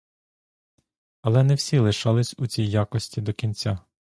Але 1.21 1.43
не 1.43 1.55
всі 1.55 1.79
лишались 1.79 2.35
у 2.37 2.47
цій 2.47 2.63
якості 2.63 3.21
до 3.21 3.33
кінця. 3.33 3.79